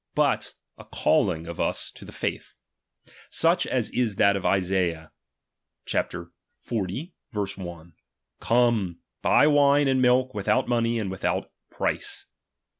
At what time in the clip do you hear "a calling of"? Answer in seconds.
0.79-1.59